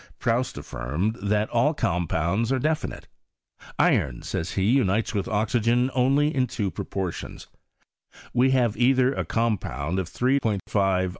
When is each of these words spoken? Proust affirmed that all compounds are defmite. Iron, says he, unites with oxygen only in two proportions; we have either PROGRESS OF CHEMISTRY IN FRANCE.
Proust 0.17 0.57
affirmed 0.57 1.13
that 1.21 1.47
all 1.51 1.75
compounds 1.75 2.51
are 2.51 2.57
defmite. 2.59 3.03
Iron, 3.77 4.23
says 4.23 4.53
he, 4.53 4.63
unites 4.63 5.13
with 5.13 5.27
oxygen 5.27 5.91
only 5.93 6.33
in 6.33 6.47
two 6.47 6.71
proportions; 6.71 7.45
we 8.33 8.49
have 8.49 8.75
either 8.75 9.11
PROGRESS 9.13 9.59
OF 9.59 9.93
CHEMISTRY 10.11 10.39
IN 10.43 10.59
FRANCE. 10.65 11.09